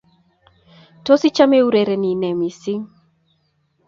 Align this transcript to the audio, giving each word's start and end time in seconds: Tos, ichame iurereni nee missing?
Tos, 1.05 1.21
ichame 1.29 1.59
iurereni 1.59 2.11
nee 2.21 2.37
missing? 2.39 2.81